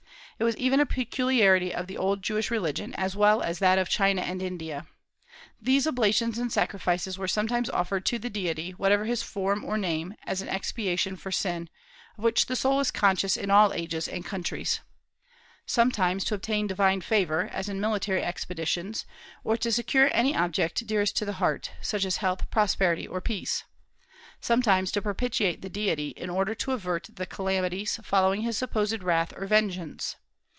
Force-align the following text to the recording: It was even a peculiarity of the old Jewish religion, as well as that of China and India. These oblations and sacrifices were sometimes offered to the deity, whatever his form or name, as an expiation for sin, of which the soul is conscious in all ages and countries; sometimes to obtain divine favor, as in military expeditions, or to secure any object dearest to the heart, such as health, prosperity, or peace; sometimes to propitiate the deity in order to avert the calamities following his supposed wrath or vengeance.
It 0.39 0.43
was 0.43 0.57
even 0.57 0.79
a 0.79 0.87
peculiarity 0.87 1.71
of 1.71 1.85
the 1.85 1.99
old 1.99 2.23
Jewish 2.23 2.49
religion, 2.49 2.95
as 2.95 3.15
well 3.15 3.43
as 3.43 3.59
that 3.59 3.77
of 3.77 3.89
China 3.89 4.23
and 4.23 4.41
India. 4.41 4.87
These 5.61 5.85
oblations 5.85 6.39
and 6.39 6.51
sacrifices 6.51 7.15
were 7.15 7.27
sometimes 7.27 7.69
offered 7.69 8.07
to 8.07 8.17
the 8.17 8.27
deity, 8.31 8.71
whatever 8.71 9.05
his 9.05 9.21
form 9.21 9.63
or 9.63 9.77
name, 9.77 10.15
as 10.25 10.41
an 10.41 10.47
expiation 10.49 11.15
for 11.15 11.31
sin, 11.31 11.69
of 12.17 12.23
which 12.23 12.47
the 12.47 12.55
soul 12.55 12.79
is 12.79 12.89
conscious 12.89 13.37
in 13.37 13.51
all 13.51 13.71
ages 13.71 14.07
and 14.07 14.25
countries; 14.25 14.79
sometimes 15.67 16.23
to 16.23 16.33
obtain 16.33 16.65
divine 16.65 17.01
favor, 17.01 17.47
as 17.51 17.69
in 17.69 17.79
military 17.79 18.23
expeditions, 18.23 19.05
or 19.43 19.55
to 19.57 19.71
secure 19.71 20.09
any 20.11 20.35
object 20.35 20.87
dearest 20.87 21.15
to 21.17 21.25
the 21.25 21.33
heart, 21.33 21.69
such 21.83 22.03
as 22.03 22.17
health, 22.17 22.49
prosperity, 22.49 23.05
or 23.07 23.21
peace; 23.21 23.65
sometimes 24.39 24.91
to 24.91 25.03
propitiate 25.03 25.61
the 25.61 25.69
deity 25.69 26.07
in 26.17 26.31
order 26.31 26.55
to 26.55 26.71
avert 26.71 27.09
the 27.13 27.27
calamities 27.27 27.99
following 28.03 28.41
his 28.41 28.57
supposed 28.57 29.03
wrath 29.03 29.31
or 29.37 29.45
vengeance. 29.45 30.15